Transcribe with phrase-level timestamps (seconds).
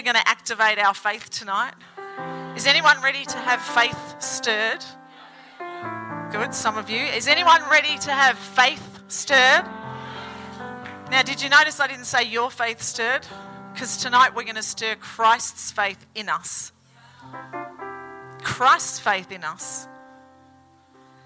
[0.00, 1.74] are going to activate our faith tonight.
[2.56, 4.82] Is anyone ready to have faith stirred?
[6.32, 7.00] Good, some of you.
[7.00, 9.66] Is anyone ready to have faith stirred?
[11.10, 13.26] Now, did you notice I didn't say your faith stirred?
[13.74, 16.72] Because tonight we're going to stir Christ's faith in us.
[18.40, 19.86] Christ's faith in us.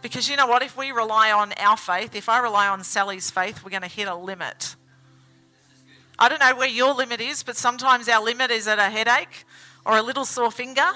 [0.03, 0.63] Because you know what?
[0.63, 3.89] If we rely on our faith, if I rely on Sally's faith, we're going to
[3.89, 4.75] hit a limit.
[6.19, 9.45] I don't know where your limit is, but sometimes our limit is at a headache
[9.85, 10.89] or a little sore finger.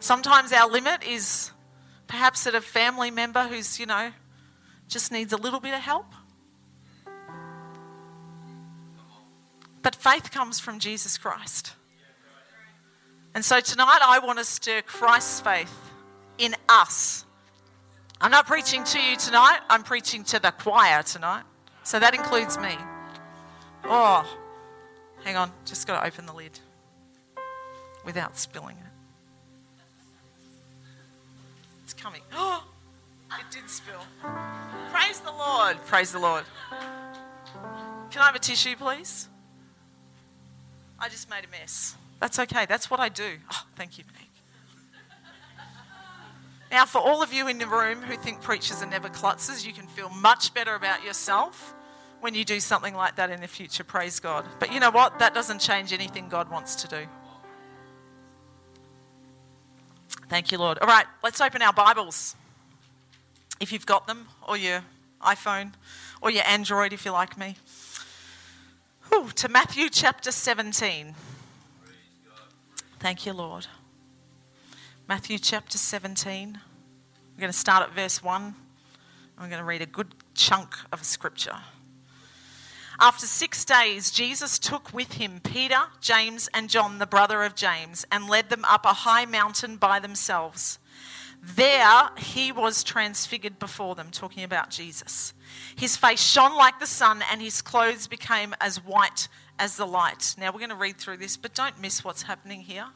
[0.00, 1.52] Sometimes our limit is
[2.06, 4.12] perhaps at a family member who's, you know,
[4.88, 6.06] just needs a little bit of help.
[9.82, 11.74] But faith comes from Jesus Christ.
[13.34, 15.72] And so tonight I want to stir Christ's faith
[16.38, 17.24] in us.
[18.20, 21.44] I'm not preaching to you tonight, I'm preaching to the choir tonight.
[21.86, 22.76] So that includes me.
[23.84, 24.28] Oh,
[25.22, 26.58] hang on, just got to open the lid
[28.04, 28.82] without spilling it.
[31.84, 32.22] It's coming.
[32.32, 32.66] Oh,
[33.30, 34.00] it did spill.
[34.90, 35.76] Praise the Lord.
[35.86, 36.42] Praise the Lord.
[38.10, 39.28] Can I have a tissue, please?
[40.98, 41.94] I just made a mess.
[42.18, 42.66] That's okay.
[42.66, 43.36] That's what I do.
[43.52, 44.02] Oh, thank you.
[46.70, 49.72] Now, for all of you in the room who think preachers are never klutzes, you
[49.72, 51.74] can feel much better about yourself
[52.20, 53.84] when you do something like that in the future.
[53.84, 54.44] Praise God.
[54.58, 55.18] But you know what?
[55.20, 57.06] That doesn't change anything God wants to do.
[60.28, 60.78] Thank you, Lord.
[60.78, 62.34] All right, let's open our Bibles.
[63.60, 64.82] If you've got them, or your
[65.22, 65.72] iPhone,
[66.20, 67.56] or your Android, if you like me.
[69.08, 71.14] Whew, to Matthew chapter 17.
[72.98, 73.68] Thank you, Lord.
[75.08, 76.58] Matthew chapter 17.
[77.36, 78.56] We're going to start at verse 1.
[79.38, 81.58] I'm going to read a good chunk of scripture.
[82.98, 88.04] After six days, Jesus took with him Peter, James, and John, the brother of James,
[88.10, 90.80] and led them up a high mountain by themselves.
[91.40, 95.34] There he was transfigured before them, talking about Jesus.
[95.76, 100.34] His face shone like the sun, and his clothes became as white as the light.
[100.36, 102.86] Now we're going to read through this, but don't miss what's happening here.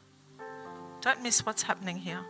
[1.01, 2.21] Don't miss what's happening here.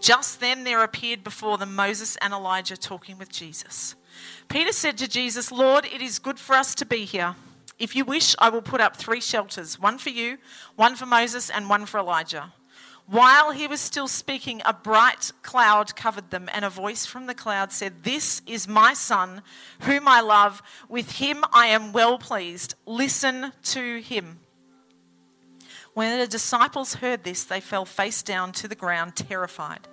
[0.00, 3.94] Just then there appeared before them Moses and Elijah talking with Jesus.
[4.48, 7.36] Peter said to Jesus, Lord, it is good for us to be here.
[7.78, 10.38] If you wish, I will put up three shelters one for you,
[10.76, 12.52] one for Moses, and one for Elijah.
[13.06, 17.34] While he was still speaking, a bright cloud covered them, and a voice from the
[17.34, 19.42] cloud said, This is my son,
[19.80, 20.62] whom I love.
[20.88, 22.74] With him I am well pleased.
[22.86, 24.40] Listen to him.
[25.94, 29.88] When the disciples heard this, they fell face down to the ground, terrified.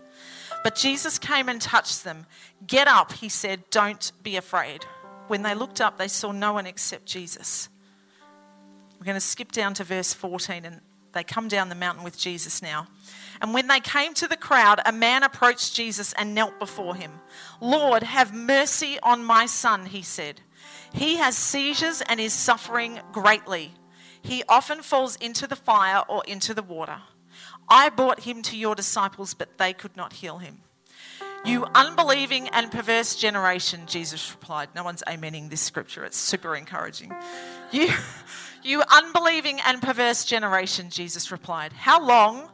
[0.63, 2.25] But Jesus came and touched them.
[2.65, 4.85] Get up, he said, don't be afraid.
[5.27, 7.69] When they looked up, they saw no one except Jesus.
[8.99, 10.81] We're going to skip down to verse 14, and
[11.13, 12.87] they come down the mountain with Jesus now.
[13.41, 17.11] And when they came to the crowd, a man approached Jesus and knelt before him.
[17.61, 20.41] Lord, have mercy on my son, he said.
[20.93, 23.73] He has seizures and is suffering greatly.
[24.27, 26.97] He often falls into the fire or into the water.
[27.69, 30.59] I brought him to your disciples, but they could not heal him.
[31.45, 34.67] You unbelieving and perverse generation, Jesus replied.
[34.75, 37.13] No one's amening this scripture, it's super encouraging.
[37.71, 37.89] You,
[38.63, 41.71] you unbelieving and perverse generation, Jesus replied.
[41.71, 42.49] How long,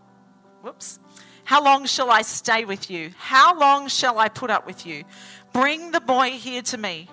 [0.62, 1.00] whoops,
[1.44, 3.14] how long shall I stay with you?
[3.18, 5.06] How long shall I put up with you?
[5.54, 7.10] Bring the boy here to me.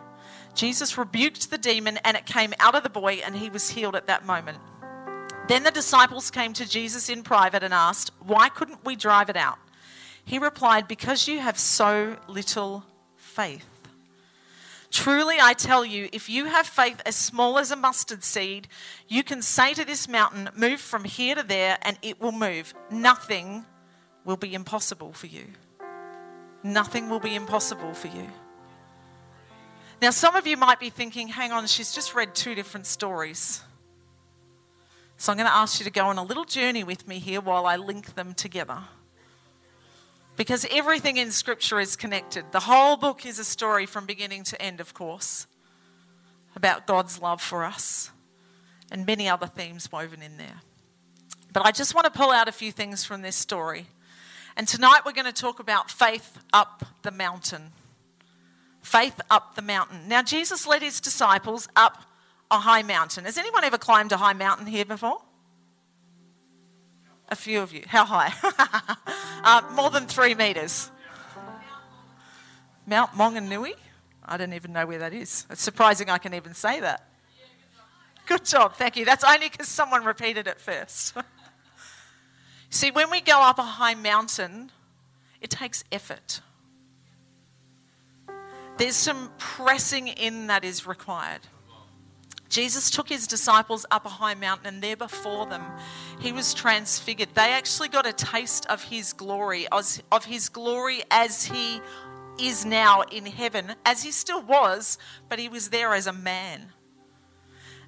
[0.54, 3.96] Jesus rebuked the demon, and it came out of the boy, and he was healed
[3.96, 4.58] at that moment.
[5.48, 9.36] Then the disciples came to Jesus in private and asked, Why couldn't we drive it
[9.36, 9.58] out?
[10.24, 12.84] He replied, Because you have so little
[13.16, 13.66] faith.
[14.90, 18.66] Truly, I tell you, if you have faith as small as a mustard seed,
[19.08, 22.74] you can say to this mountain, Move from here to there, and it will move.
[22.90, 23.64] Nothing
[24.24, 25.46] will be impossible for you.
[26.62, 28.28] Nothing will be impossible for you.
[30.00, 33.62] Now, some of you might be thinking, Hang on, she's just read two different stories.
[35.18, 37.42] So I'm going to ask you to go on a little journey with me here
[37.42, 38.78] while I link them together.
[40.36, 42.46] Because everything in Scripture is connected.
[42.52, 45.46] The whole book is a story from beginning to end, of course,
[46.56, 48.10] about God's love for us
[48.90, 50.62] and many other themes woven in there.
[51.52, 53.86] But I just want to pull out a few things from this story.
[54.56, 57.72] And tonight we're going to talk about faith up the mountain.
[58.82, 60.08] Faith up the mountain.
[60.08, 62.02] Now, Jesus led his disciples up
[62.50, 63.24] a high mountain.
[63.24, 65.20] Has anyone ever climbed a high mountain here before?
[67.28, 67.84] A few of you.
[67.86, 68.32] How high?
[69.44, 70.90] uh, more than three metres.
[72.86, 73.74] Mount Maunganui?
[74.24, 75.46] I don't even know where that is.
[75.50, 77.06] It's surprising I can even say that.
[78.26, 79.04] Good job, thank you.
[79.04, 81.14] That's only because someone repeated it first.
[82.70, 84.70] See, when we go up a high mountain,
[85.40, 86.40] it takes effort.
[88.80, 91.42] There's some pressing in that is required.
[92.48, 95.62] Jesus took his disciples up a high mountain, and there before them,
[96.18, 97.28] he was transfigured.
[97.34, 101.82] They actually got a taste of his glory, of his glory as he
[102.40, 104.96] is now in heaven, as he still was,
[105.28, 106.72] but he was there as a man.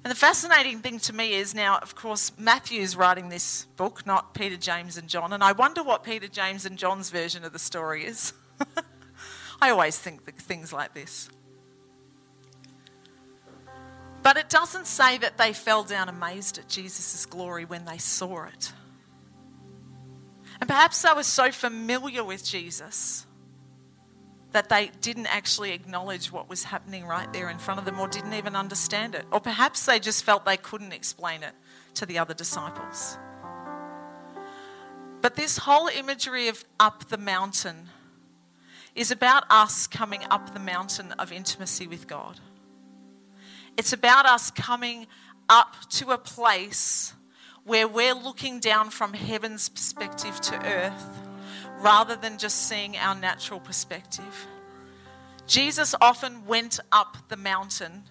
[0.03, 4.35] And the fascinating thing to me is now, of course, Matthew's writing this book, not
[4.35, 5.33] Peter, James, and John.
[5.33, 8.33] And I wonder what Peter, James, and John's version of the story is.
[9.63, 11.29] I always think things like this.
[14.21, 18.43] But it doesn't say that they fell down amazed at Jesus' glory when they saw
[18.43, 18.73] it.
[20.59, 23.25] And perhaps they were so familiar with Jesus
[24.51, 28.09] that they didn't actually acknowledge what was happening right there in front of them or
[28.09, 29.25] didn't even understand it.
[29.31, 31.53] Or perhaps they just felt they couldn't explain it
[31.93, 33.17] to the other disciples.
[35.21, 37.87] But this whole imagery of up the mountain
[38.95, 42.39] is about us coming up the mountain of intimacy with God.
[43.77, 45.07] It's about us coming
[45.49, 47.13] up to a place
[47.63, 51.21] where we're looking down from heaven's perspective to earth
[51.79, 54.47] rather than just seeing our natural perspective.
[55.47, 58.03] Jesus often went up the mountain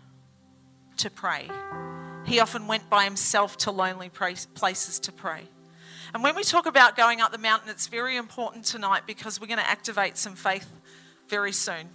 [0.99, 1.49] to pray.
[2.25, 5.43] He often went by himself to lonely places to pray.
[6.14, 9.46] And when we talk about going up the mountain, it's very important tonight because we're
[9.46, 10.70] going to activate some faith
[11.28, 11.88] very soon.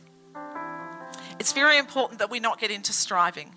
[1.39, 3.53] It's very important that we not get into striving.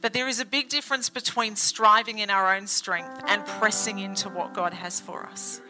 [0.00, 4.28] But there is a big difference between striving in our own strength and pressing into
[4.30, 5.60] what God has for us.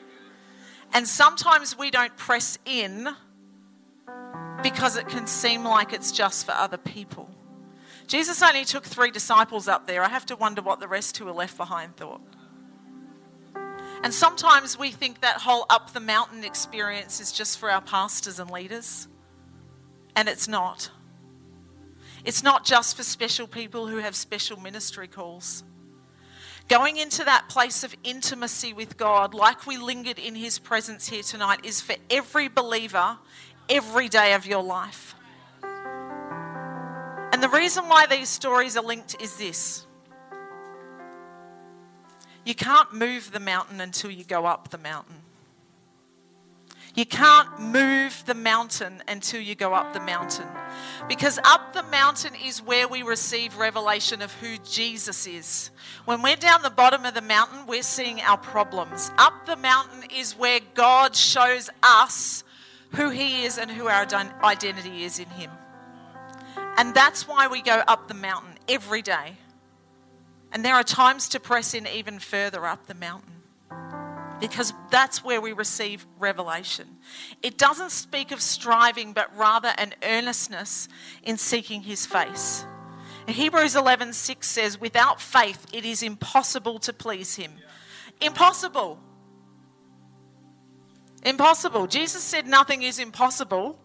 [0.93, 3.09] And sometimes we don't press in
[4.63, 7.29] because it can seem like it's just for other people.
[8.07, 10.03] Jesus only took three disciples up there.
[10.03, 12.21] I have to wonder what the rest who were left behind thought.
[14.05, 18.39] And sometimes we think that whole up the mountain experience is just for our pastors
[18.39, 19.09] and leaders,
[20.15, 20.91] and it's not.
[22.23, 25.65] It's not just for special people who have special ministry calls.
[26.69, 31.23] Going into that place of intimacy with God, like we lingered in His presence here
[31.23, 33.17] tonight, is for every believer
[33.71, 35.15] every day of your life.
[35.63, 39.87] And the reason why these stories are linked is this
[42.45, 45.17] you can't move the mountain until you go up the mountain.
[46.95, 50.47] You can't move the mountain until you go up the mountain.
[51.09, 55.71] Because up the mountain is where we receive revelation of who Jesus is.
[56.05, 59.11] When we're down the bottom of the mountain, we're seeing our problems.
[59.19, 62.45] Up the mountain is where God shows us
[62.93, 64.07] who He is and who our
[64.45, 65.51] identity is in Him.
[66.77, 69.39] And that's why we go up the mountain every day.
[70.55, 73.43] And there are times to press in even further up the mountain
[74.41, 76.87] because that's where we receive revelation.
[77.43, 80.89] It doesn't speak of striving, but rather an earnestness
[81.25, 82.65] in seeking his face.
[83.27, 87.59] Hebrews 11:6 says, "Without faith it is impossible to please him."
[88.21, 89.01] Impossible.
[91.25, 91.87] Impossible.
[91.87, 93.81] Jesus said nothing is impossible.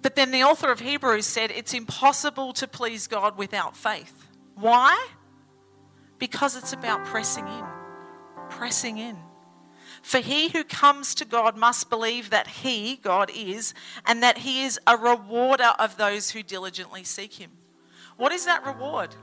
[0.00, 4.28] But then the author of Hebrews said it's impossible to please God without faith.
[4.54, 5.08] Why?
[6.18, 7.64] Because it's about pressing in
[8.52, 9.16] pressing in.
[10.02, 13.74] For he who comes to God must believe that he, God, is,
[14.06, 17.50] and that he is a rewarder of those who diligently seek him.
[18.16, 19.14] What is that reward?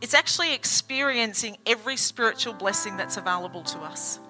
[0.00, 4.20] It's actually experiencing every spiritual blessing that's available to us.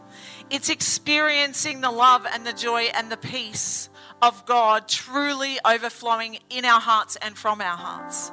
[0.50, 3.90] It's experiencing the love and the joy and the peace
[4.22, 8.32] of God truly overflowing in our hearts and from our hearts.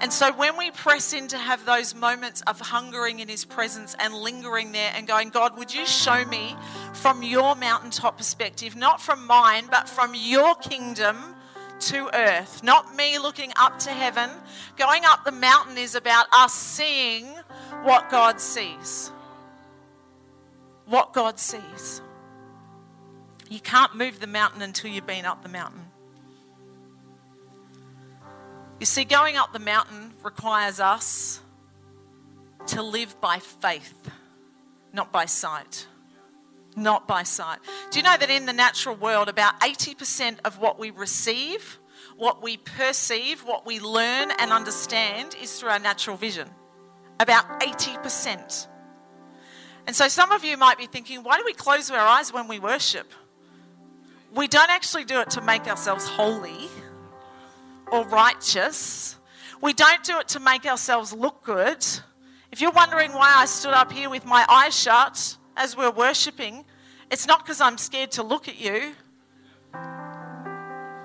[0.00, 3.96] And so when we press in to have those moments of hungering in His presence
[3.98, 6.56] and lingering there and going, God, would you show me
[6.94, 11.34] from your mountaintop perspective, not from mine, but from your kingdom
[11.80, 14.30] to earth, not me looking up to heaven.
[14.76, 17.26] Going up the mountain is about us seeing
[17.82, 19.12] what God sees.
[20.86, 22.02] What God sees.
[23.48, 25.87] You can't move the mountain until you've been up the mountain.
[28.80, 31.40] You see, going up the mountain requires us
[32.68, 34.10] to live by faith,
[34.92, 35.86] not by sight.
[36.76, 37.58] Not by sight.
[37.90, 41.78] Do you know that in the natural world, about 80% of what we receive,
[42.16, 46.48] what we perceive, what we learn and understand is through our natural vision?
[47.18, 48.68] About 80%.
[49.88, 52.46] And so some of you might be thinking, why do we close our eyes when
[52.46, 53.12] we worship?
[54.32, 56.68] We don't actually do it to make ourselves holy
[57.90, 59.16] or righteous.
[59.60, 61.84] We don't do it to make ourselves look good.
[62.52, 66.64] If you're wondering why I stood up here with my eyes shut as we're worshipping,
[67.10, 68.94] it's not because I'm scared to look at you.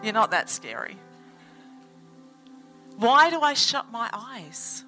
[0.04, 0.98] You're not that scary.
[2.98, 4.84] Why do I shut my eyes?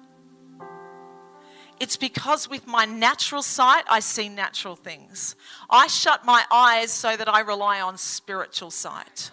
[1.78, 5.36] It's because with my natural sight, I see natural things.
[5.68, 9.30] I shut my eyes so that I rely on spiritual sight.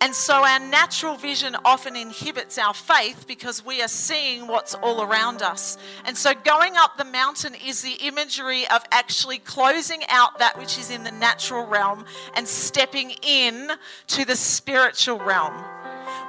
[0.00, 5.02] And so our natural vision often inhibits our faith because we are seeing what's all
[5.02, 5.78] around us.
[6.04, 10.78] And so going up the mountain is the imagery of actually closing out that which
[10.78, 13.70] is in the natural realm and stepping in
[14.08, 15.54] to the spiritual realm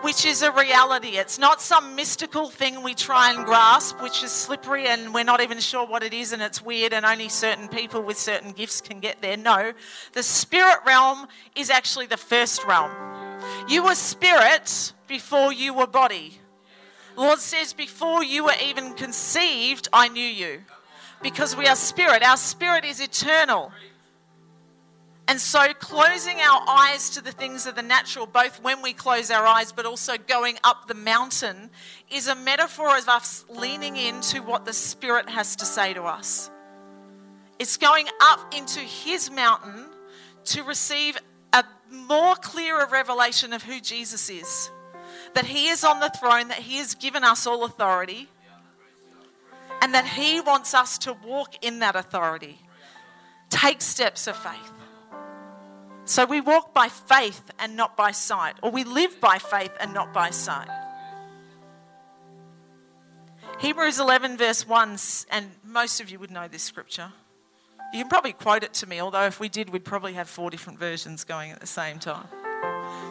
[0.06, 1.18] which is a reality.
[1.18, 5.42] It's not some mystical thing we try and grasp, which is slippery and we're not
[5.42, 8.82] even sure what it is and it's weird and only certain people with certain gifts
[8.82, 9.36] can get there.
[9.36, 9.74] No,
[10.14, 12.92] the spirit realm is actually the first realm.
[13.68, 16.38] You were spirit before you were body.
[17.18, 20.62] Lord says, Before you were even conceived, I knew you.
[21.24, 22.22] Because we are spirit.
[22.22, 23.72] Our spirit is eternal.
[25.28, 29.32] And so, closing our eyes to the things of the natural, both when we close
[29.32, 31.72] our eyes, but also going up the mountain,
[32.12, 36.52] is a metaphor of us leaning into what the Spirit has to say to us.
[37.58, 39.86] It's going up into His mountain
[40.46, 41.18] to receive
[41.54, 44.70] a more clearer revelation of who Jesus is.
[45.34, 48.30] That He is on the throne, that He has given us all authority,
[49.82, 52.60] and that He wants us to walk in that authority.
[53.50, 54.75] Take steps of faith.
[56.06, 59.94] So we walk by faith and not by sight, or we live by faith and
[59.94, 60.70] not by sight.
[63.60, 64.98] Hebrews 11, verse 1,
[65.32, 67.12] and most of you would know this scripture.
[67.92, 70.52] You can probably quote it to me, although if we did, we'd probably have four
[70.52, 72.28] different versions going at the same time.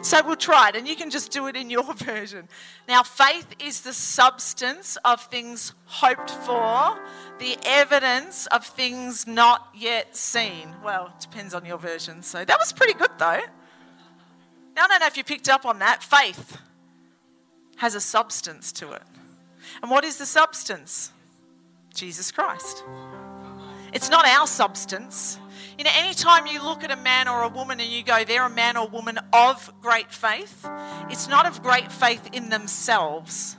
[0.05, 2.47] So we'll try it, and you can just do it in your version.
[2.87, 6.99] Now, faith is the substance of things hoped for,
[7.39, 10.75] the evidence of things not yet seen.
[10.83, 12.21] Well, it depends on your version.
[12.21, 13.41] So that was pretty good, though.
[14.75, 16.03] Now, I don't know if you picked up on that.
[16.03, 16.59] Faith
[17.77, 19.01] has a substance to it.
[19.81, 21.11] And what is the substance?
[21.95, 22.83] Jesus Christ.
[23.91, 25.39] It's not our substance.
[25.77, 28.45] You know, anytime you look at a man or a woman and you go, they're
[28.45, 30.65] a man or woman of great faith,
[31.09, 33.57] it's not of great faith in themselves.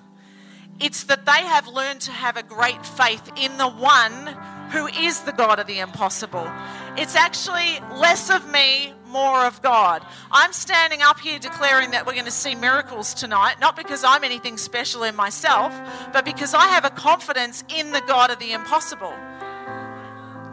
[0.81, 4.37] It's that they have learned to have a great faith in the one
[4.71, 6.51] who is the God of the impossible.
[6.97, 10.05] It's actually less of me, more of God.
[10.31, 14.25] I'm standing up here declaring that we're going to see miracles tonight, not because I'm
[14.25, 15.73] anything special in myself,
[16.13, 19.15] but because I have a confidence in the God of the impossible.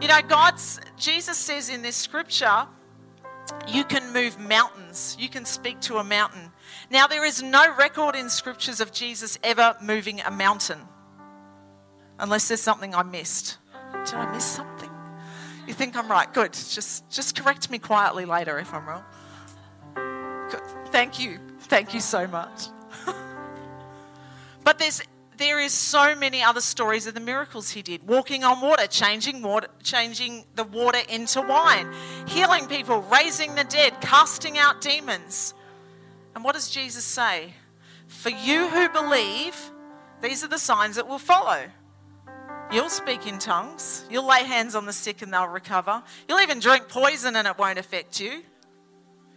[0.04, 2.66] You know, God's, Jesus says in this scripture,
[3.66, 6.52] you can move mountains, you can speak to a mountain.
[6.90, 10.78] Now, there is no record in scriptures of Jesus ever moving a mountain,
[12.18, 13.56] unless there's something I missed.
[14.04, 14.90] Did I miss something?
[15.66, 16.30] You think I'm right?
[16.30, 16.52] Good.
[16.52, 19.04] Just, just correct me quietly later if I'm wrong.
[20.50, 20.60] Good.
[20.92, 21.38] Thank you.
[21.60, 22.66] Thank you so much.
[24.64, 25.00] but there's
[25.36, 28.06] there is so many other stories of the miracles he did.
[28.06, 31.92] Walking on water changing water changing the water into wine
[32.26, 35.54] healing people raising the dead casting out demons.
[36.34, 37.54] And what does jesus say?
[38.06, 39.56] For you who believe
[40.20, 41.64] these are the signs that will follow.
[42.72, 44.04] You'll speak in tongues.
[44.10, 46.02] You'll lay hands on the sick and they'll recover.
[46.28, 48.42] You'll even drink poison and it won't affect you.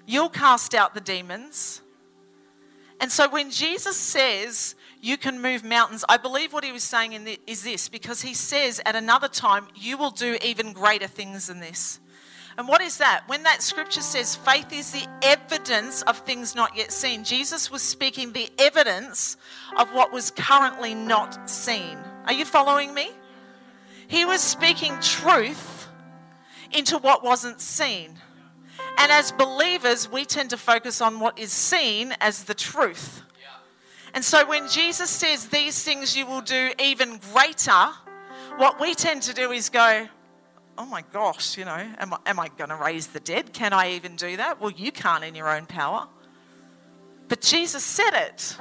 [0.06, 1.82] You'll cast out the demons.
[3.00, 6.04] And so when jesus says you can move mountains.
[6.10, 9.68] I believe what he was saying the, is this because he says at another time,
[9.76, 12.00] you will do even greater things than this.
[12.58, 13.24] And what is that?
[13.28, 17.84] When that scripture says faith is the evidence of things not yet seen, Jesus was
[17.84, 19.38] speaking the evidence
[19.78, 22.00] of what was currently not seen.
[22.26, 23.12] Are you following me?
[24.08, 25.88] He was speaking truth
[26.72, 28.16] into what wasn't seen.
[28.98, 33.22] And as believers, we tend to focus on what is seen as the truth.
[34.18, 37.90] And so when Jesus says these things you will do even greater,
[38.56, 40.08] what we tend to do is go,
[40.76, 43.54] oh my gosh, you know, am I, am I going to raise the dead?
[43.54, 44.60] Can I even do that?
[44.60, 46.08] Well, you can't in your own power.
[47.28, 48.58] But Jesus said it.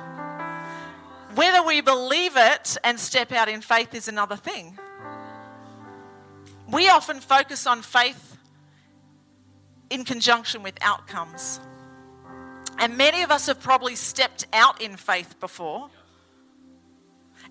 [1.35, 4.79] Whether we believe it and step out in faith is another thing.
[6.71, 8.37] We often focus on faith
[9.89, 11.61] in conjunction with outcomes.
[12.79, 15.89] And many of us have probably stepped out in faith before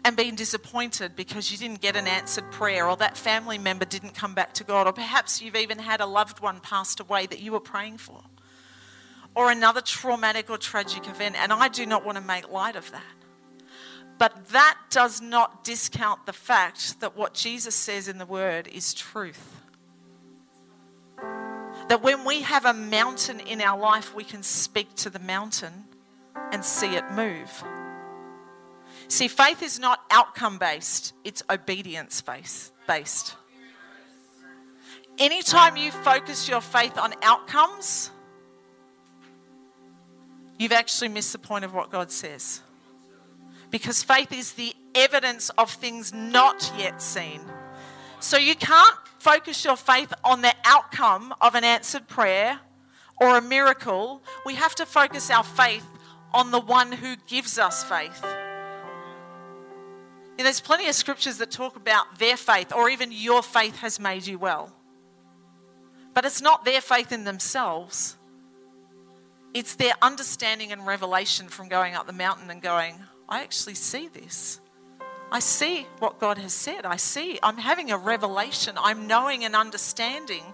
[0.03, 4.13] and been disappointed because you didn't get an answered prayer or that family member didn't
[4.13, 7.39] come back to God, or perhaps you've even had a loved one passed away that
[7.39, 8.21] you were praying for,
[9.35, 11.35] or another traumatic or tragic event.
[11.35, 13.03] And I do not want to make light of that.
[14.17, 18.93] But that does not discount the fact that what Jesus says in the Word is
[18.93, 19.61] truth.
[21.89, 25.85] That when we have a mountain in our life, we can speak to the mountain
[26.51, 27.63] and see it move.
[29.07, 32.23] See, faith is not outcome based, it's obedience
[32.87, 33.35] based.
[35.17, 38.11] Anytime you focus your faith on outcomes,
[40.57, 42.61] you've actually missed the point of what God says.
[43.69, 47.41] Because faith is the evidence of things not yet seen.
[48.19, 52.59] So you can't focus your faith on the outcome of an answered prayer
[53.19, 54.21] or a miracle.
[54.45, 55.85] We have to focus our faith
[56.33, 58.21] on the one who gives us faith.
[60.37, 63.77] You know, there's plenty of scriptures that talk about their faith or even your faith
[63.77, 64.71] has made you well.
[66.13, 68.17] But it's not their faith in themselves,
[69.53, 72.95] it's their understanding and revelation from going up the mountain and going,
[73.29, 74.59] I actually see this.
[75.35, 76.85] I see what God has said.
[76.85, 77.39] I see.
[77.43, 78.75] I'm having a revelation.
[78.77, 80.45] I'm knowing and understanding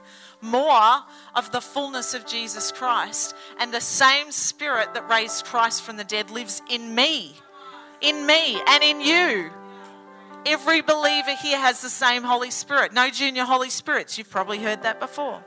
[0.42, 1.04] more
[1.36, 3.36] of the fullness of Jesus Christ.
[3.60, 7.36] And the same spirit that raised Christ from the dead lives in me,
[8.02, 9.52] in me, and in you.
[10.48, 12.92] Every believer here has the same Holy Spirit.
[12.92, 14.18] No junior Holy Spirits.
[14.18, 15.44] You've probably heard that before.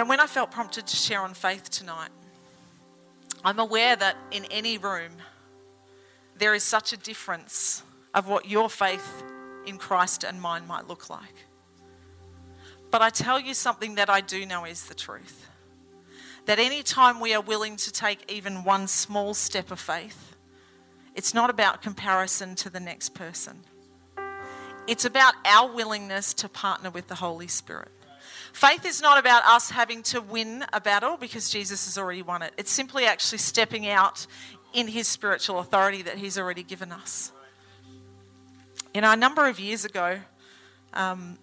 [0.00, 2.08] And when I felt prompted to share on faith tonight,
[3.44, 5.12] I'm aware that in any room,
[6.38, 7.82] there is such a difference
[8.14, 9.22] of what your faith
[9.66, 11.44] in Christ and mine might look like.
[12.90, 15.46] But I tell you something that I do know is the truth.
[16.46, 20.34] That any time we are willing to take even one small step of faith,
[21.14, 23.64] it's not about comparison to the next person.
[24.86, 27.92] It's about our willingness to partner with the Holy Spirit.
[28.52, 32.42] Faith is not about us having to win a battle because Jesus has already won
[32.42, 32.52] it.
[32.56, 34.26] It's simply actually stepping out
[34.72, 37.32] in his spiritual authority that he's already given us.
[38.94, 40.18] You know, a number of years ago,
[40.92, 41.38] um,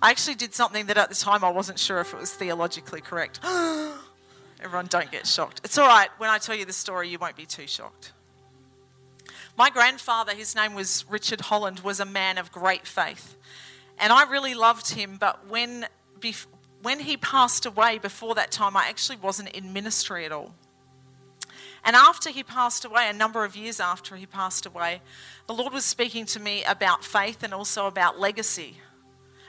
[0.00, 3.00] I actually did something that at the time I wasn't sure if it was theologically
[3.00, 3.40] correct.
[4.60, 5.60] Everyone, don't get shocked.
[5.64, 6.08] It's all right.
[6.18, 8.12] When I tell you the story, you won't be too shocked.
[9.56, 13.36] My grandfather, his name was Richard Holland, was a man of great faith.
[13.98, 15.86] And I really loved him, but when,
[16.82, 20.54] when he passed away before that time, I actually wasn't in ministry at all.
[21.84, 25.00] And after he passed away, a number of years after he passed away,
[25.46, 28.76] the Lord was speaking to me about faith and also about legacy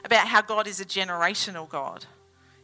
[0.08, 2.06] about how God is a generational God.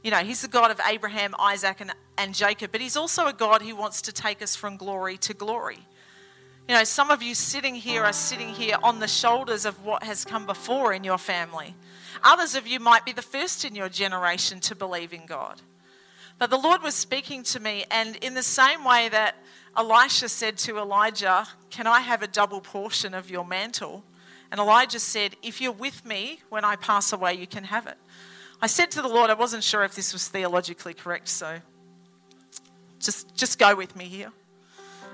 [0.04, 3.34] You know, He's the God of Abraham, Isaac, and, and Jacob, but He's also a
[3.34, 5.80] God who wants to take us from glory to glory.
[6.68, 10.04] You know, some of you sitting here are sitting here on the shoulders of what
[10.04, 11.76] has come before in your family.
[12.24, 15.62] Others of you might be the first in your generation to believe in God.
[16.40, 19.36] But the Lord was speaking to me, and in the same way that
[19.76, 24.06] Elisha said to Elijah, Can I have a double portion of your mantle?
[24.50, 27.98] And Elijah said, If you're with me when I pass away, you can have it.
[28.62, 31.60] I said to the Lord, I wasn't sure if this was theologically correct, so
[33.00, 34.32] just, just go with me here.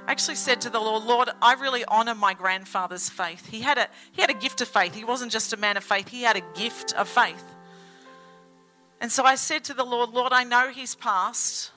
[0.10, 3.46] Actually said to the Lord, Lord, I really honor my grandfather's faith.
[3.46, 4.96] He had, a, he had a gift of faith.
[4.96, 7.44] He wasn't just a man of faith, he had a gift of faith.
[9.00, 11.72] And so I said to the Lord, Lord, I know he's passed,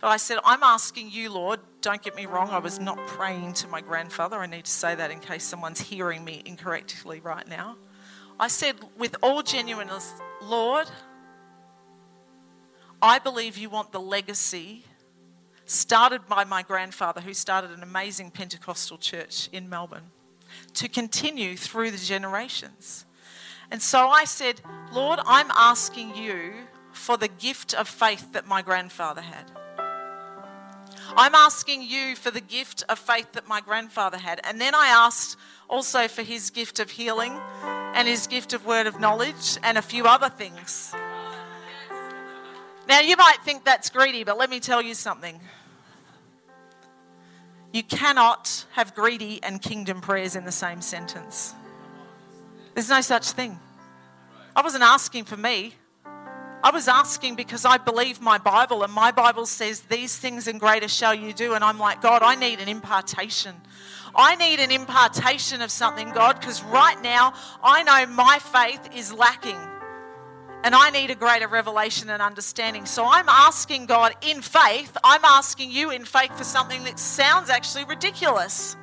[0.00, 3.52] but I said, I'm asking you, Lord, don't get me wrong, I was not praying
[3.54, 4.38] to my grandfather.
[4.38, 7.76] I need to say that in case someone's hearing me incorrectly right now.
[8.40, 10.86] I said, with all genuineness, Lord,
[13.02, 14.86] I believe you want the legacy
[15.66, 20.10] started by my grandfather, who started an amazing Pentecostal church in Melbourne,
[20.74, 23.04] to continue through the generations.
[23.70, 24.60] And so I said,
[24.92, 26.52] Lord, I'm asking you
[26.92, 29.50] for the gift of faith that my grandfather had.
[31.16, 34.40] I'm asking you for the gift of faith that my grandfather had.
[34.44, 35.36] And then I asked
[35.68, 39.82] also for his gift of healing and his gift of word of knowledge and a
[39.82, 40.94] few other things.
[42.88, 45.40] Now, you might think that's greedy, but let me tell you something.
[47.72, 51.52] You cannot have greedy and kingdom prayers in the same sentence.
[52.74, 53.58] There's no such thing.
[54.54, 55.74] I wasn't asking for me.
[56.62, 60.58] I was asking because I believe my Bible, and my Bible says, These things and
[60.58, 61.54] greater shall you do.
[61.54, 63.54] And I'm like, God, I need an impartation.
[64.14, 69.12] I need an impartation of something, God, because right now I know my faith is
[69.12, 69.58] lacking.
[70.64, 72.86] And I need a greater revelation and understanding.
[72.86, 77.50] So I'm asking God in faith, I'm asking you in faith for something that sounds
[77.50, 78.76] actually ridiculous.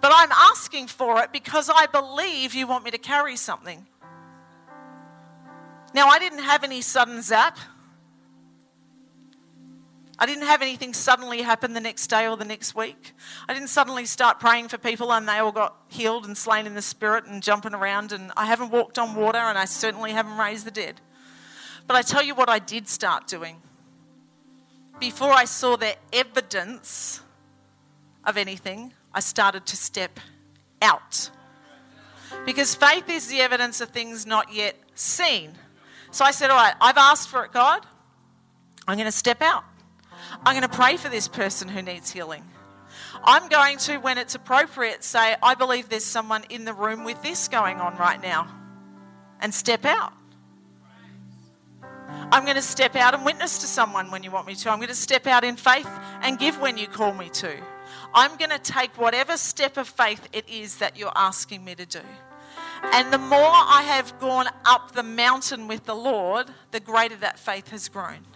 [0.00, 3.86] But I'm asking for it because I believe you want me to carry something.
[5.94, 7.58] Now, I didn't have any sudden zap.
[10.18, 13.12] I didn't have anything suddenly happen the next day or the next week.
[13.48, 16.74] I didn't suddenly start praying for people and they all got healed and slain in
[16.74, 18.12] the spirit and jumping around.
[18.12, 21.00] And I haven't walked on water and I certainly haven't raised the dead.
[21.86, 23.56] But I tell you what, I did start doing.
[25.00, 27.20] Before I saw the evidence
[28.24, 30.20] of anything, I started to step
[30.80, 31.30] out.
[32.46, 35.52] Because faith is the evidence of things not yet seen.
[36.10, 37.84] So I said, All right, I've asked for it, God.
[38.86, 39.64] I'm going to step out.
[40.44, 42.44] I'm going to pray for this person who needs healing.
[43.24, 47.22] I'm going to, when it's appropriate, say, I believe there's someone in the room with
[47.22, 48.48] this going on right now,
[49.40, 50.12] and step out.
[52.30, 54.70] I'm going to step out and witness to someone when you want me to.
[54.70, 55.88] I'm going to step out in faith
[56.22, 57.54] and give when you call me to.
[58.14, 61.86] I'm going to take whatever step of faith it is that you're asking me to
[61.86, 62.00] do.
[62.92, 67.38] And the more I have gone up the mountain with the Lord, the greater that
[67.38, 68.26] faith has grown.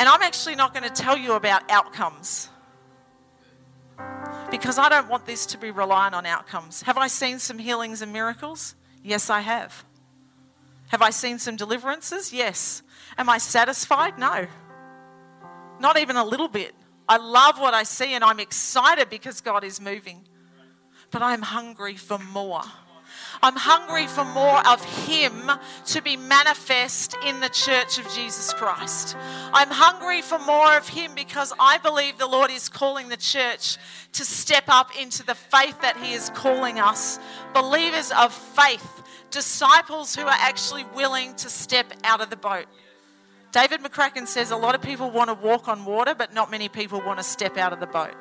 [0.00, 2.48] And I'm actually not going to tell you about outcomes
[4.50, 6.80] because I don't want this to be reliant on outcomes.
[6.82, 8.76] Have I seen some healings and miracles?
[9.04, 9.84] Yes, I have.
[10.88, 12.32] Have I seen some deliverances?
[12.32, 12.82] Yes.
[13.18, 14.18] Am I satisfied?
[14.18, 14.46] No.
[15.78, 16.74] Not even a little bit.
[17.06, 20.26] I love what I see and I'm excited because God is moving.
[21.10, 22.62] But I'm hungry for more.
[23.42, 25.50] I'm hungry for more of Him
[25.86, 29.16] to be manifest in the church of Jesus Christ.
[29.52, 33.78] I'm hungry for more of Him because I believe the Lord is calling the church
[34.12, 37.18] to step up into the faith that He is calling us.
[37.54, 42.66] Believers of faith, disciples who are actually willing to step out of the boat.
[43.52, 46.68] David McCracken says a lot of people want to walk on water, but not many
[46.68, 48.14] people want to step out of the boat.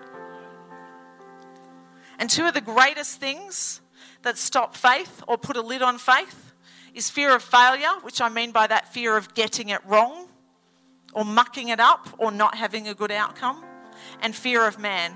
[2.18, 3.79] And two of the greatest things
[4.24, 6.54] that stop faith or put a lid on faith
[6.94, 10.28] is fear of failure, which I mean by that fear of getting it wrong
[11.14, 13.64] or mucking it up or not having a good outcome,
[14.22, 15.14] and fear of man.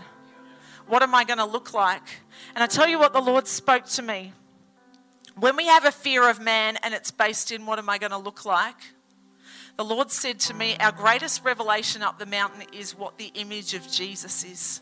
[0.87, 2.21] What am I going to look like?
[2.55, 4.33] And I tell you what the Lord spoke to me.
[5.35, 8.11] When we have a fear of man and it's based in what am I going
[8.11, 8.75] to look like,
[9.77, 13.73] the Lord said to me, Our greatest revelation up the mountain is what the image
[13.73, 14.81] of Jesus is.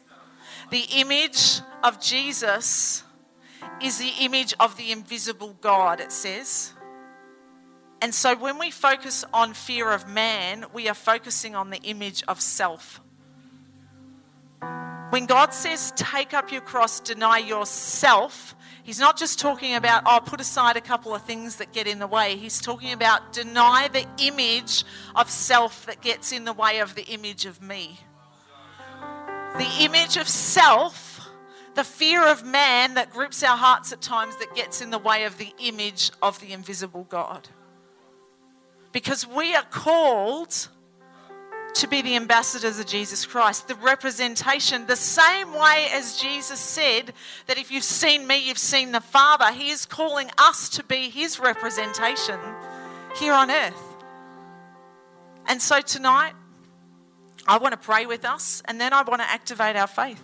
[0.70, 3.04] The image of Jesus
[3.82, 6.74] is the image of the invisible God, it says.
[8.02, 12.24] And so when we focus on fear of man, we are focusing on the image
[12.28, 13.00] of self.
[15.10, 20.20] When God says, take up your cross, deny yourself, He's not just talking about, oh,
[20.26, 22.36] put aside a couple of things that get in the way.
[22.36, 24.84] He's talking about deny the image
[25.16, 28.00] of self that gets in the way of the image of me.
[29.58, 31.11] The image of self
[31.76, 35.24] the fear of man that grips our hearts at times that gets in the way
[35.24, 37.48] of the image of the invisible God.
[38.92, 40.68] Because we are called
[41.74, 47.14] to be the ambassadors of Jesus Christ, the representation, the same way as Jesus said
[47.48, 49.52] that if you've seen me, you've seen the Father.
[49.54, 52.40] He is calling us to be his representation
[53.18, 53.82] here on earth.
[55.48, 56.34] And so tonight,
[57.48, 60.24] I want to pray with us and then I want to activate our faith.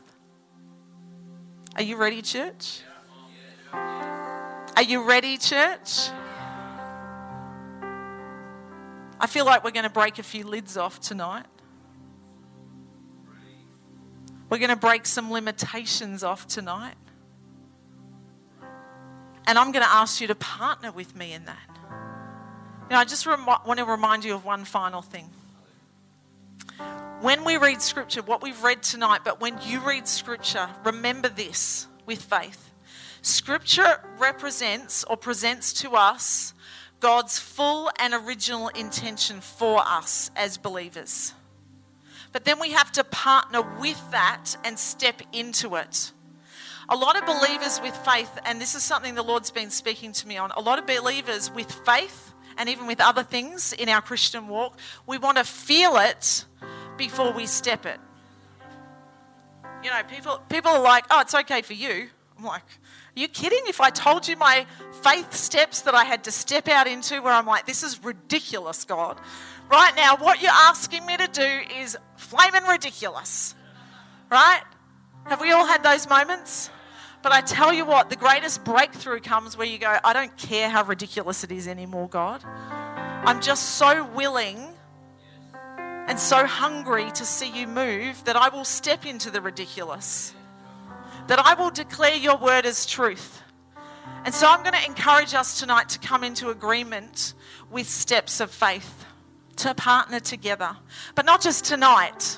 [1.78, 2.82] Are you ready, church?
[3.72, 6.10] Are you ready, church?
[9.20, 11.46] I feel like we're going to break a few lids off tonight.
[14.50, 16.96] We're going to break some limitations off tonight.
[19.46, 21.78] And I'm going to ask you to partner with me in that.
[22.90, 25.30] You know, I just rem- want to remind you of one final thing
[27.22, 31.88] when we read scripture, what we've read tonight, but when you read scripture, remember this
[32.06, 32.72] with faith.
[33.24, 36.54] Scripture represents or presents to us
[37.00, 41.34] God's full and original intention for us as believers.
[42.32, 46.12] But then we have to partner with that and step into it.
[46.90, 50.28] A lot of believers with faith, and this is something the Lord's been speaking to
[50.28, 54.02] me on, a lot of believers with faith and even with other things in our
[54.02, 56.46] Christian walk, we want to feel it
[56.98, 58.00] before we step it.
[59.84, 62.10] You know, people, people are like, oh, it's okay for you.
[62.38, 63.62] I'm like, are you kidding?
[63.68, 64.66] If I told you my
[65.04, 68.84] faith steps that I had to step out into, where I'm like, this is ridiculous,
[68.84, 69.20] God.
[69.70, 73.56] Right now, what you're asking me to do is flaming ridiculous.
[74.30, 74.62] Right?
[75.26, 76.70] Have we all had those moments?
[77.24, 80.70] But I tell you what, the greatest breakthrough comes where you go, I don't care
[80.70, 82.44] how ridiculous it is anymore, God.
[82.46, 84.77] I'm just so willing
[86.08, 90.34] and so hungry to see you move that I will step into the ridiculous,
[91.28, 93.42] that I will declare your word as truth,
[94.28, 97.34] And so I'm going to encourage us tonight to come into agreement
[97.72, 99.06] with steps of faith,
[99.58, 100.76] to partner together.
[101.16, 102.38] But not just tonight,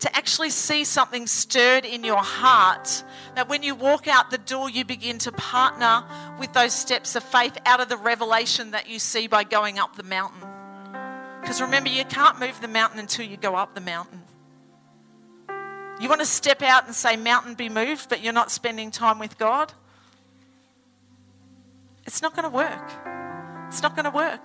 [0.00, 3.04] to actually see something stirred in your heart.
[3.36, 6.04] That when you walk out the door, you begin to partner
[6.38, 9.96] with those steps of faith out of the revelation that you see by going up
[9.96, 10.42] the mountain.
[11.44, 14.22] Because remember, you can't move the mountain until you go up the mountain.
[16.00, 19.18] You want to step out and say, Mountain be moved, but you're not spending time
[19.18, 19.70] with God?
[22.06, 22.90] It's not going to work.
[23.68, 24.40] It's not going to work.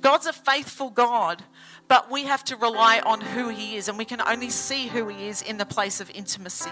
[0.00, 1.42] God's a faithful God,
[1.88, 5.08] but we have to rely on who He is, and we can only see who
[5.08, 6.70] He is in the place of intimacy.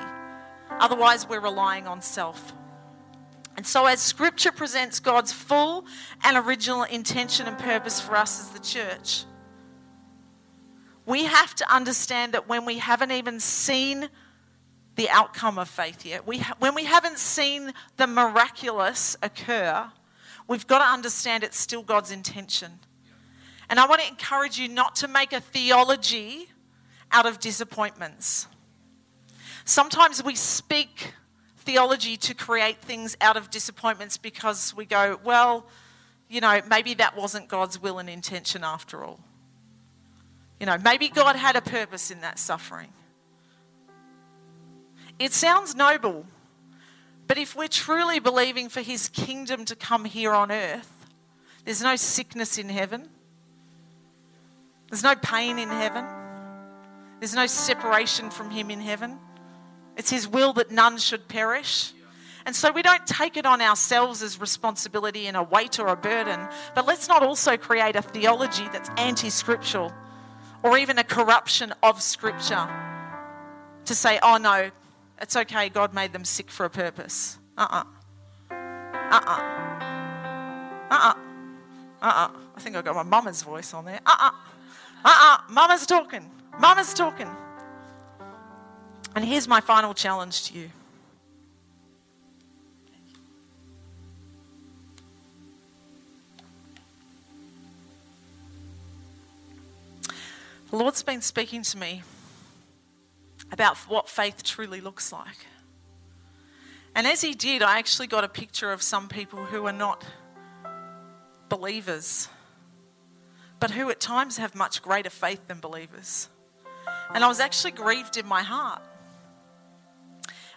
[0.71, 2.55] Otherwise, we're relying on self.
[3.57, 5.87] And so, as Scripture presents God's full
[6.25, 9.25] and original intention and purpose for us as the church,
[11.07, 14.09] we have to understand that when we haven't even seen
[14.97, 19.91] the outcome of faith yet, we ha- when we haven't seen the miraculous occur,
[20.49, 22.81] we've got to understand it's still God's intention.
[23.69, 26.51] And I want to encourage you not to make a theology
[27.13, 28.47] out of disappointments.
[29.65, 31.15] Sometimes we speak
[31.65, 35.67] theology to create things out of disappointments because we go, well,
[36.29, 39.21] you know, maybe that wasn't God's will and intention after all.
[40.61, 42.89] You know, maybe God had a purpose in that suffering.
[45.19, 46.27] It sounds noble,
[47.29, 51.07] but if we're truly believing for his kingdom to come here on earth,
[51.65, 53.09] there's no sickness in heaven,
[54.91, 56.05] there's no pain in heaven,
[57.21, 59.19] there's no separation from him in heaven.
[59.97, 61.93] It's His will that none should perish.
[62.47, 65.97] And so we don't take it on ourselves as responsibility and a weight or a
[65.97, 69.93] burden, but let's not also create a theology that's anti scriptural
[70.65, 72.67] or even a corruption of Scripture
[73.85, 74.71] to say, oh no,
[75.21, 77.39] it's okay, God made them sick for a purpose.
[77.57, 77.85] Uh uh-uh.
[78.51, 79.11] uh.
[79.11, 79.41] Uh uh.
[80.91, 81.15] Uh uh.
[82.03, 82.29] Uh uh.
[82.57, 84.01] I think I got my mama's voice on there.
[84.07, 84.31] Uh uh.
[85.05, 85.39] Uh uh.
[85.51, 86.31] Mama's talking.
[86.59, 87.31] Mama's talking.
[89.15, 90.71] And here's my final challenge to you.
[100.71, 102.03] The Lord's been speaking to me
[103.53, 105.47] about what faith truly looks like.
[106.97, 110.05] And as He did, I actually got a picture of some people who are not
[111.49, 112.29] believers,
[113.61, 116.29] but who at times have much greater faith than believers.
[117.15, 118.83] And I was actually grieved in my heart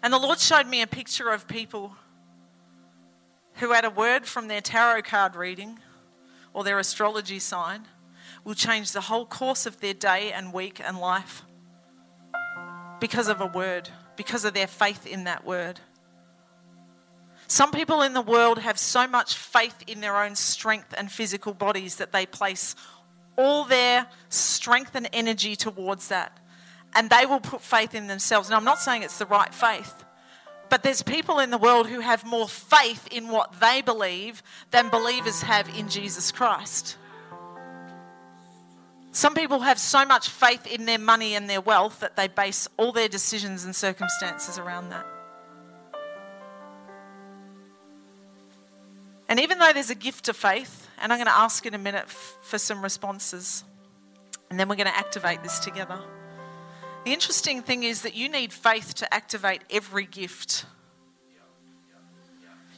[0.01, 1.95] and the Lord showed me a picture of people
[3.55, 5.79] who had a word from their tarot card reading
[6.53, 7.87] or their astrology sign
[8.43, 11.43] will change the whole course of their day and week and life
[12.99, 15.79] because of a word, because of their faith in that word.
[17.47, 21.53] Some people in the world have so much faith in their own strength and physical
[21.53, 22.75] bodies that they place
[23.37, 26.37] all their strength and energy towards that
[26.97, 28.49] and they will put faith in themselves.
[28.49, 30.03] And I'm not saying it's the right faith,
[30.67, 34.89] but there's people in the world who have more faith in what they believe than
[34.89, 36.97] believers have in Jesus Christ.
[39.11, 42.67] Some people have so much faith in their money and their wealth that they base
[42.77, 45.05] all their decisions and circumstances around that.
[49.29, 51.77] And even though there's a gift of faith, and I'm going to ask in a
[51.77, 53.63] minute for some responses,
[54.49, 55.99] and then we're going to activate this together.
[57.07, 60.65] The interesting thing is that you need faith to activate every gift.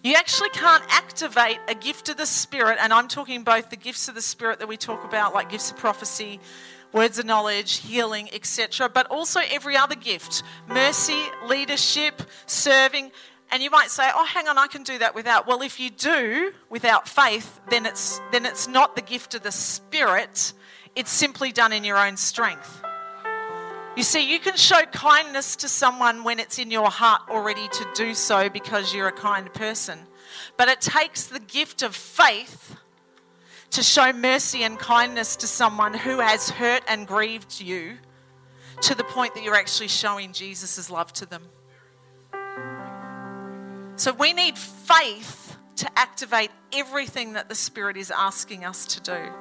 [0.03, 4.07] You actually can't activate a gift of the Spirit, and I'm talking both the gifts
[4.07, 6.39] of the Spirit that we talk about, like gifts of prophecy,
[6.93, 13.11] words of knowledge, healing, etc., but also every other gift mercy, leadership, serving.
[13.49, 15.89] And you might say, "Oh, hang on, I can do that without." Well, if you
[15.89, 20.53] do without faith, then it's then it's not the gift of the Spirit.
[20.95, 22.83] It's simply done in your own strength.
[23.99, 27.87] You see, you can show kindness to someone when it's in your heart already to
[27.95, 29.99] do so because you're a kind person.
[30.55, 32.77] But it takes the gift of faith
[33.71, 37.97] to show mercy and kindness to someone who has hurt and grieved you
[38.83, 41.43] to the point that you're actually showing Jesus' love to them.
[43.97, 49.33] So we need faith to activate everything that the Spirit is asking us to do.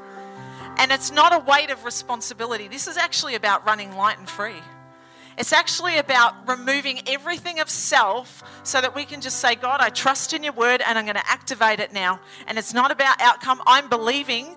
[0.78, 2.68] And it's not a weight of responsibility.
[2.68, 4.62] This is actually about running light and free.
[5.36, 9.88] It's actually about removing everything of self so that we can just say, God, I
[9.88, 12.20] trust in your word and I'm going to activate it now.
[12.48, 13.62] And it's not about outcome.
[13.64, 14.56] I'm believing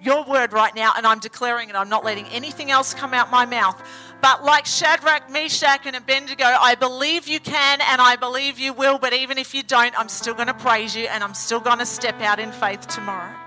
[0.00, 1.74] your word right now and I'm declaring it.
[1.74, 3.80] I'm not letting anything else come out my mouth.
[4.22, 8.98] But like Shadrach, Meshach, and Abednego, I believe you can and I believe you will.
[8.98, 11.78] But even if you don't, I'm still going to praise you and I'm still going
[11.78, 13.39] to step out in faith tomorrow.